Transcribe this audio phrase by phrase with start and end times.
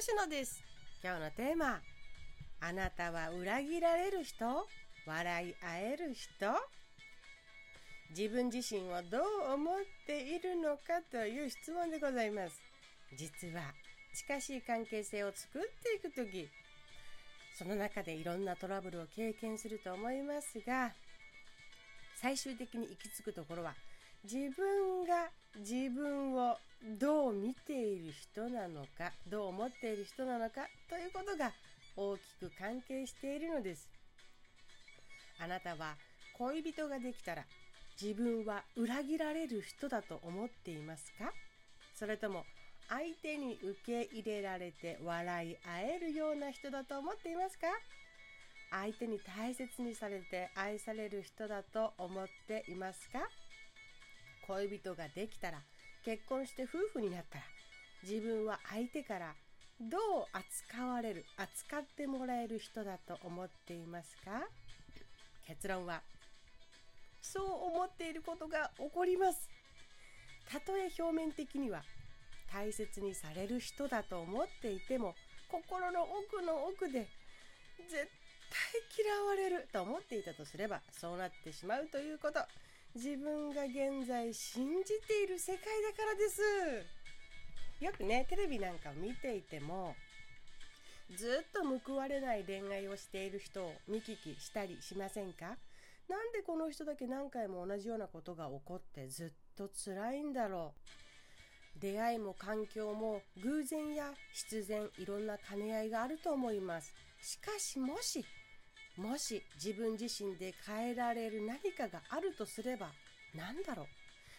[0.00, 0.64] 吉野です。
[1.04, 1.78] 今日のテーマ
[2.62, 4.46] あなたは裏切られる人？
[5.06, 6.46] 笑い合える人？
[8.16, 9.74] 自分自身をどう思っ
[10.06, 12.62] ているのかという質問でございます。
[13.14, 13.60] 実は
[14.14, 15.62] 近しい関係性を作っ
[16.00, 16.48] ていく時
[17.58, 20.94] その中でいろんなトラブルを経験すると思いますが
[22.22, 23.74] 最終的に行き着くところは
[24.24, 26.56] 自分が自分を
[26.98, 31.52] どう見ている人なのかどう思っている人なのかということが
[31.96, 33.88] 大きく関係しているのです。
[35.42, 35.96] あなたは
[36.38, 37.44] 恋人ができたら
[38.00, 41.32] 自分は裏切られる人だと思っていますか？
[41.94, 42.44] それとも
[42.88, 47.66] 相手に受け入れられて笑い合えるような人だと思っていますか？
[48.70, 53.20] 相手に大切にされて愛される人だと思っていますか？
[54.50, 55.58] 恋人ができたら
[56.04, 57.44] 結婚して夫婦になったら
[58.02, 59.34] 自分は相手から
[59.80, 60.00] どう
[60.32, 64.42] 扱われる扱ってもらえる人だと思っていますか？
[65.46, 66.02] 結論は
[67.22, 67.44] そう
[67.76, 69.48] 思っていることが起こります。
[70.50, 71.82] たとえ表面的には
[72.52, 75.14] 大切にされる人だと思っていても
[75.48, 77.06] 心の奥の奥で
[77.88, 78.08] 絶
[78.98, 82.40] 対嫌われると思っていたとすればそうなってしまうということ。
[82.94, 86.40] 自分が現在信じている世界だからです。
[87.84, 89.94] よくねテレビなんかを見ていても
[91.16, 95.56] ずっと報われない恋愛をしている人を見聞きしたりしませんか？
[96.08, 100.74] なんでこの人だけ何回も同じようなことが起こってずっと辛いんだろ
[101.76, 101.80] う？
[101.80, 106.92] 出会いも環境も偶然や必然いろんな兼ね合いがあると思います。
[107.22, 108.24] しかしもし
[109.00, 112.88] もし自分自身で変えられる何かがあるとすれば
[113.34, 113.86] 何だろう？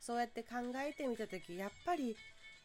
[0.00, 2.16] そうやって考えてみた時やっぱり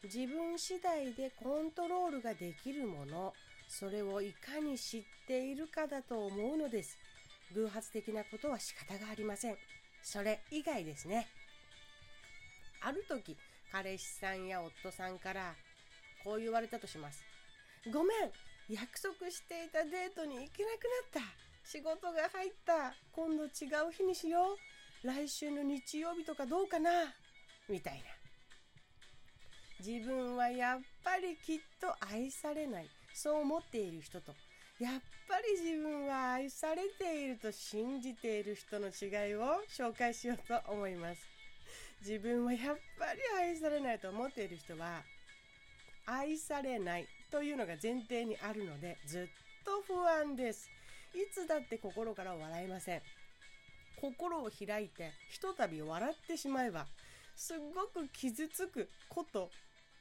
[0.04, 3.32] 自分次第でコントロールができるもの
[3.68, 6.96] それをいかに知っているかだと思うのです。
[7.54, 9.56] 偶発的なことは仕方がありません。
[10.02, 11.26] それ以外ですね。
[12.80, 13.36] ある時
[13.72, 15.54] 彼氏さんや夫さんから
[16.24, 17.24] こう言われたとします。
[17.92, 18.30] ごめん
[18.68, 21.49] 約束していたデートに行けなくなった。
[21.70, 22.92] 仕事が入った。
[23.12, 23.46] 今度違
[23.88, 24.58] う日にしよ
[25.04, 25.06] う。
[25.06, 26.90] 来週の日曜日とかどうかな
[27.68, 28.02] みたいな。
[29.78, 32.88] 自分はやっぱりきっと愛されない。
[33.14, 34.34] そう思っている人と、
[34.80, 34.92] やっ
[35.28, 41.22] ぱり自分は愛されていると信じている人の違いを紹介しようと思います。
[42.00, 45.04] 自分はやっぱり愛されないと思っている人は、
[46.04, 50.68] 愛されないというのが前提にあるので、ずっと不安です。
[51.14, 53.02] いつだって心から笑いません。
[54.00, 56.86] 心を開いてひとたび笑ってしまえば
[57.36, 59.50] すっごく傷つくこと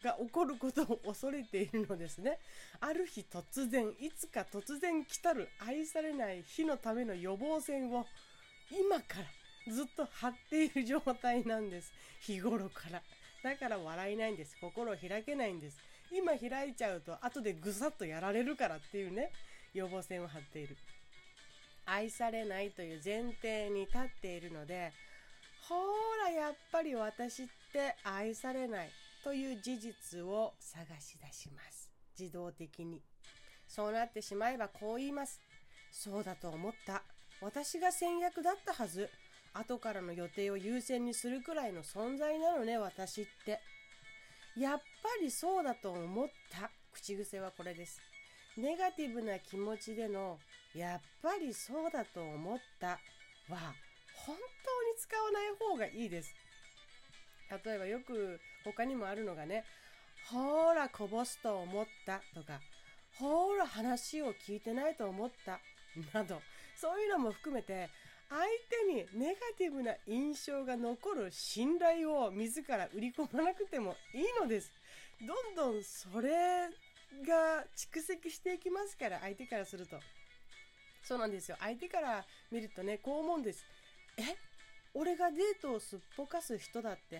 [0.03, 2.39] が起こることを恐れているのですね。
[2.79, 8.05] ある日突然、いつか突然来たる愛されない日のための予防線を
[8.71, 11.91] 今からずっと張っている状態なんです。
[12.21, 13.01] 日頃から。
[13.43, 14.55] だから笑えないんです。
[14.59, 15.77] 心を開けないんです。
[16.11, 19.31] 今開いちゃうと後でぐさっとやられるからっていうね、
[19.73, 20.77] 予防線を張っている。
[21.91, 24.91] 愛されないという前提に立っているので
[25.67, 25.75] ほ
[26.23, 28.89] らやっぱり私って愛されない
[29.23, 31.89] という事実を探し出します。
[32.19, 33.01] 自動的に。
[33.67, 35.39] そうなってしまえばこう言います。
[35.91, 37.03] そうだと思った。
[37.41, 39.09] 私が先約だったはず。
[39.53, 43.59] 後からの予定を優先にするくらいの存在なのね私って。
[44.57, 44.83] やっぱ
[45.21, 46.71] りそうだと思った。
[46.91, 48.01] 口癖はこれです。
[48.57, 50.39] ネガティブな気持ちでの
[50.75, 52.99] やっぱりそうだと思ったは
[54.25, 54.39] 本当に
[54.97, 56.33] 使わない方がいいです。
[57.65, 59.63] 例えばよく他にもあるのがね、
[60.31, 62.59] ほらこぼすと思ったとか、
[63.17, 65.59] ほら話を聞いてないと思った
[66.13, 66.41] など、
[66.75, 67.89] そういうのも含めて
[68.29, 68.39] 相
[68.85, 74.71] 手にネガティブな印象が残る信頼を自ら売り込まなくてもいいのです。
[75.25, 76.69] どんどんそれ
[77.27, 79.97] が蓄積していきますから、相手からすると。
[81.09, 81.57] そうなんですよ。
[81.59, 83.65] 相手から見るとね、こう思うんです。
[84.17, 84.21] え？
[84.93, 87.19] 俺がデートをすっぽかす人だって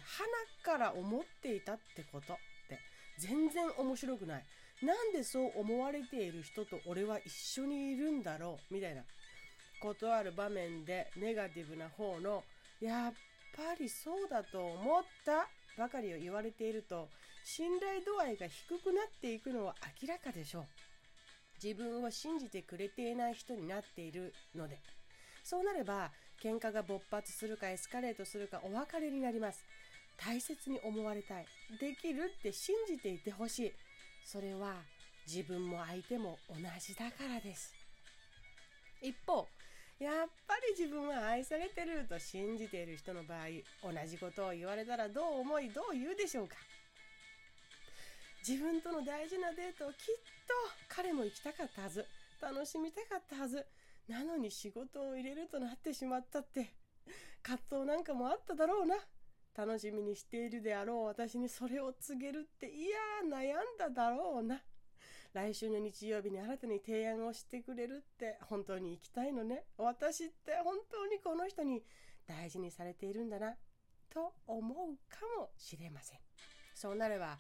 [0.64, 2.34] 鼻から思っていたってこと？
[2.34, 2.38] っ
[2.70, 2.78] て
[3.18, 4.46] 全然面白くない。
[4.84, 8.74] なんでそう思われている人と俺は一緒にいるんだろう？
[8.76, 9.02] みたいな。
[9.82, 12.44] ことある場面でネガティブな方の
[12.80, 13.14] やっ
[13.58, 15.48] ぱりそうだと思った？
[15.82, 17.08] ばかりを言われていると
[17.44, 20.66] 信頼度合いが低くなっていくのは明らかでしょう。
[21.62, 24.80] 自分を信じてくれていない人になっているので。
[25.44, 26.12] そうなれば、
[26.42, 29.64] 喧嘩が勃発するかエスカレートするかお別れになります。
[30.18, 31.46] 大切に思われたい。
[31.80, 33.74] できるって信じていてほしい。
[34.26, 34.76] それは
[35.28, 37.74] 自分も相手も同じだからです
[39.02, 39.48] 一方
[40.00, 43.48] やっぱり自分は愛されてると信じている人の場合
[43.84, 46.56] 同じことを言われたらどう思いどう言うでしょうか
[48.50, 49.96] 自分との大事なデートをきっ
[50.48, 50.56] と
[50.88, 52.04] 彼も行きたかったはず。
[52.42, 53.64] 楽しみたかったはず。
[54.08, 56.74] なのに仕事を入れるとなってしまったって。
[57.44, 58.96] 葛藤なんかもあっただろうな。
[59.56, 61.06] 楽しみにしているであろう。
[61.06, 64.60] 私にそれを告げるっていや悩んだだろうな。
[65.32, 68.40] 来週の日曜日に新たに提案をしてくれるって。
[68.50, 69.66] 本当に行きたいのね。
[69.78, 71.84] 私って本当にこの人に
[72.26, 73.54] 大事にされているんだな。
[74.10, 76.20] と思うかもしれません。
[76.74, 77.38] そうなれば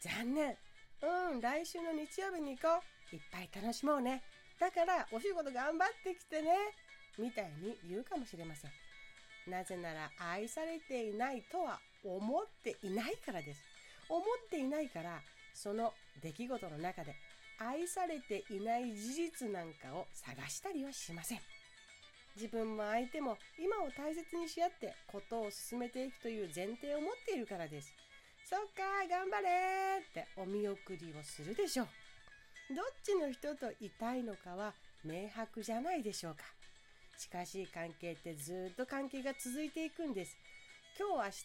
[0.00, 0.56] 残念。
[1.02, 2.82] うん来週の日曜日に行こ
[3.12, 3.16] う。
[3.16, 4.22] いっぱい楽しもうね。
[4.58, 6.50] だからお仕事頑張ってきてね。
[7.18, 8.70] みたいに言うかもしれません。
[9.50, 13.60] なぜなら愛されていないとは思っていないからです。
[14.08, 15.20] 思っていないから
[15.54, 15.92] その
[16.22, 17.14] 出来事の中で
[17.58, 21.40] 愛されていない事実なんかを探したりはしません。
[22.36, 27.92] 自分も相手も今を大切にし合ってことを進めていくという前提を持っているからです。
[28.50, 31.84] そっか頑張れってお見送りをするでしょ。
[31.84, 34.74] うどっちの人といたいのかは
[35.04, 36.42] 明白じゃないでしょうか。
[37.16, 40.36] 近しい関係ってずっと関係が続いていくんです。
[40.98, 41.38] 今日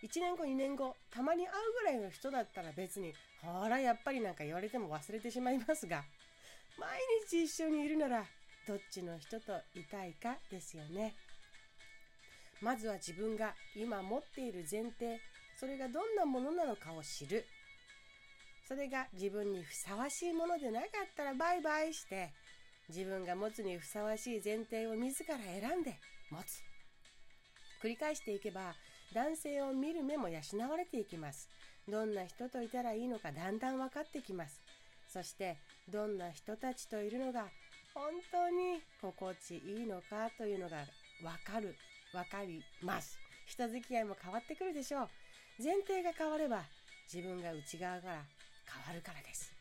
[0.00, 3.12] 明日1年後2年後たまに会うぐらいの人だったら別に
[3.42, 6.04] ほらやっぱりなんか言われても忘れてしまいますが。
[6.78, 8.24] 毎日一緒にいるなら
[8.68, 11.16] どっちの人といたいかですよね。
[12.60, 15.18] まずは自分が今持っている前提
[15.58, 17.44] それがどんなものなのかを知る。
[18.68, 22.30] それが自分にふさわしいものでなかったらバイバイして
[22.88, 25.98] 自分が持つにふさわしい前提を自ら選んで
[26.30, 26.62] 持つ。
[27.82, 28.74] 繰り返していけば
[29.14, 31.48] 男性を見る目も養われていきます。
[31.88, 34.60] どんな人といたらいいのかだんだん分かってきます。
[35.08, 35.56] そして
[35.88, 37.48] どんな人たちといるのが
[37.94, 40.84] 本当に心地いいのかというのが
[41.22, 41.74] 分かる
[42.12, 43.18] 分かります。
[43.46, 45.08] 人付き合いも変わってくるでしょう。
[45.60, 46.62] 前提が変われば
[47.12, 48.22] 自分が内側から
[48.86, 49.52] 変わるからです。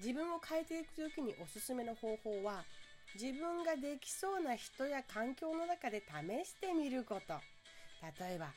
[0.00, 2.64] 自分を変えていく時におすすめの方法は
[3.14, 7.34] 自分ができそうな人や環境の中で試してみること。
[8.20, 8.48] 例えば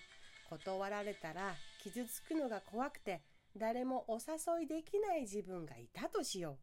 [0.49, 1.53] 断られたら
[1.83, 3.21] 傷つくのが怖くて
[3.57, 6.57] 誰もお誘いできない自分がいたとしよ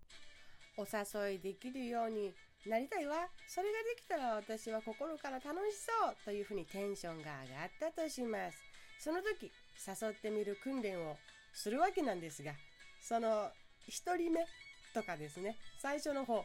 [0.78, 0.82] う。
[0.82, 2.32] お誘いできるように
[2.66, 3.28] なりたいわ。
[3.46, 8.65] それができたら私は心から楽しそうというふうにテンションが上がったとします。
[8.98, 9.50] その時
[9.86, 11.16] 誘ってみる訓練を
[11.52, 12.52] するわけなんですが
[13.00, 13.50] その
[13.88, 14.46] 1人目
[14.92, 16.44] とかですね最初の方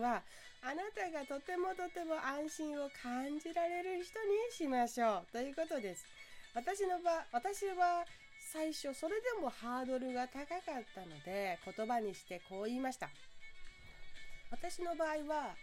[0.00, 0.22] は
[0.62, 6.06] あなたがとてもとても安心を感じられる人にしましょうということです。
[6.54, 8.06] 私の場私は
[8.52, 13.10] 最初それでもハードルが高かったので言葉にしてこう言いました。
[14.52, 15.56] 私の場合は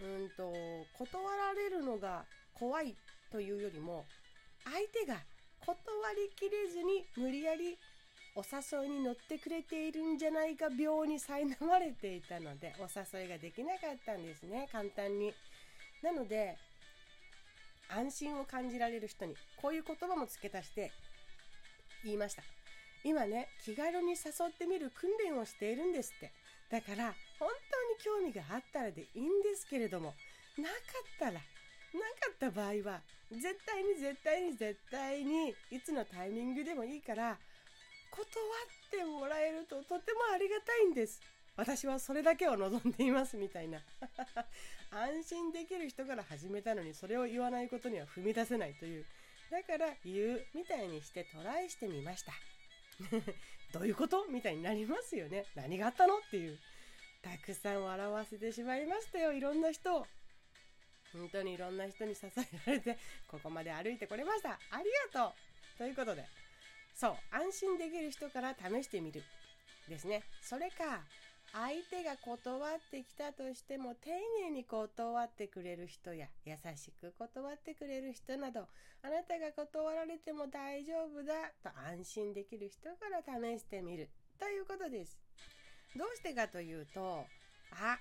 [0.00, 0.52] うんと
[0.98, 2.96] 断られるのが怖い
[3.30, 4.06] というよりも
[4.64, 5.20] 相手が
[5.64, 5.76] 断
[6.14, 7.78] りきれずに無理やり
[8.36, 15.32] お誘いに乗ってくれているんじゃないか病に苛まれていたのでお誘いができなかったんですね簡単に。
[16.02, 16.56] なので
[17.88, 20.90] 安心を感じられる人にこういう言葉も付け足して
[22.02, 22.42] 言いました。
[23.04, 24.16] 今ね気軽に誘
[24.48, 26.32] ってみる訓練をしているんですって。
[26.70, 30.14] だから本当に興味があったらでいいんですけれども
[30.58, 31.42] なかったらなか
[32.32, 33.00] った場合は
[33.34, 37.36] 絶対に絶対に絶対にいつのタイミングでもいいから
[38.10, 41.20] 断ってもらえるととてもありがたいんです。
[41.56, 43.80] 私はそれだけを望んでいますみたいな。
[44.90, 49.04] 安心できる人から始めたのにそれを言わないことには踏み出せないという。
[49.50, 52.32] だから言うみたいにしてトライしてみました。
[53.72, 55.46] どういうことみたいになりますよね。
[55.54, 56.58] 何があったのっていう。
[57.22, 59.32] たくさん笑わせてしまいましたよ。
[59.32, 60.06] いろんな人を。
[61.14, 62.30] 本当にいろんな人に支え
[62.66, 64.58] られて ここまで歩いてこれました。
[64.70, 65.78] ありがとう。
[65.78, 66.24] ということで
[66.94, 69.22] そう安心できる人から試してみる
[69.88, 70.22] ですね。
[70.42, 71.04] それか
[71.52, 74.10] 相手が断ってきたとしても丁
[74.42, 78.66] 寧に断ってくれる人や優しく断ってくれる人など
[79.02, 84.08] あなたが断られても大丈夫だと安心できる人から試してみる。
[84.38, 85.20] ということです。
[85.96, 87.24] どうしてかというと
[87.70, 87.98] あ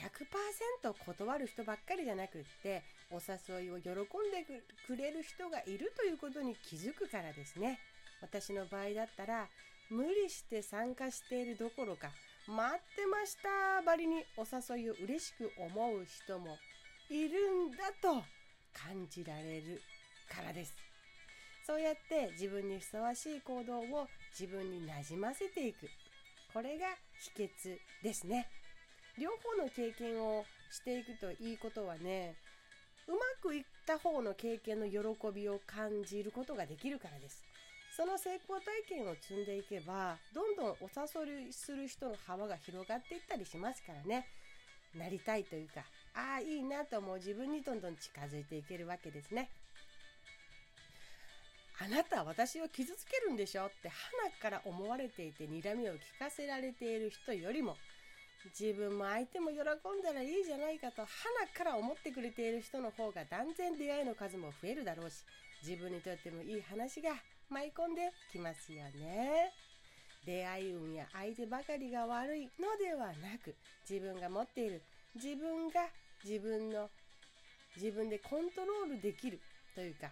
[0.00, 3.94] 100%断る人ばっかりじゃなくってお誘いを喜ん
[4.30, 4.44] で
[4.86, 7.78] くれる人がいるということに気づくからですね。
[8.20, 9.48] 私の場合だったら
[9.90, 12.10] 無理して参加しているどころか
[12.46, 16.56] 待ってましたばりにお誘いを嬉しく思う人も
[17.10, 18.22] いるんだと
[18.72, 19.80] 感じられる
[20.28, 20.74] からです。
[21.66, 24.06] そうやって自分にふさわしい行動を
[24.38, 25.88] 自分になじませていく。
[26.52, 26.86] これが
[27.36, 28.48] 秘訣ですね。
[29.18, 32.34] 両方の経験をしていくといいことはね、
[33.06, 34.98] うまくいった方の経験の喜
[35.32, 37.44] びを感じることができるからです。
[37.96, 44.26] その成功体験を積んでいけば、どんどんお誘いする人の幅が広がっていったりしますからね。
[44.96, 45.82] なりたいというか、
[46.14, 49.48] ああ、いいなと思う自分にどんどん近づいていけるわけですね。
[51.80, 57.76] あなたは私を傷つけるんでしょって鼻から思われていて睨みを聞かせられている人よりも
[58.50, 65.24] 自分も相手も喜んだらいいじゃないかと鼻から思ってくれている人の方が断然出会いの数も増えるだろうし
[65.66, 67.10] 自分にとってもいい話が
[67.48, 69.52] 舞い込んできますよね。
[70.26, 73.54] 出会い運や相手ばかりが悪いのではなく
[73.88, 74.82] 自分が持っている
[75.14, 75.88] 自分が
[76.24, 76.88] 自分の
[77.76, 79.40] 自分でコントロールできる
[79.74, 80.10] というか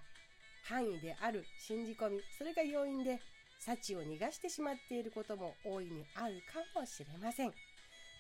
[0.64, 3.20] 範囲である信じ込みそれが要因で
[3.58, 7.52] 幸を逃がしてしまっていることも大いにあるかもしれません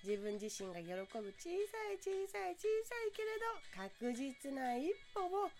[0.04, 5.50] 自分自身が喜ぶ小さい小さい小さいけれど確実な一歩を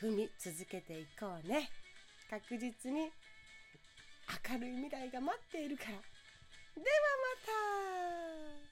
[0.00, 1.70] 踏み続けていこうね。
[2.28, 3.10] 確実に
[4.50, 5.90] 明るい未来が待っているから。
[5.90, 6.00] では
[8.56, 8.65] また。